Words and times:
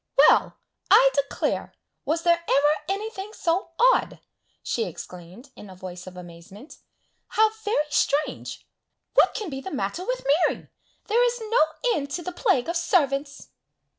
"Well! 0.17 0.57
I 0.89 1.11
declare! 1.13 1.75
was 2.05 2.23
there 2.23 2.43
ever 2.49 2.69
anything 2.89 3.33
so 3.33 3.69
odd!" 3.93 4.19
she 4.63 4.85
exclaimed 4.85 5.51
in 5.55 5.69
a 5.69 5.75
voice 5.75 6.07
of 6.07 6.17
amazement. 6.17 6.77
"How 7.27 7.51
very 7.59 7.91
strange! 7.91 8.65
What 9.13 9.35
can 9.35 9.51
be 9.51 9.61
the 9.61 9.69
matter 9.69 10.03
with 10.03 10.25
Mary! 10.49 10.69
There 11.05 11.23
is 11.23 11.39
no 11.51 11.59
end 11.93 12.09
to 12.13 12.23
the 12.23 12.31
plague 12.31 12.67
of 12.67 12.77
servants!" 12.77 13.49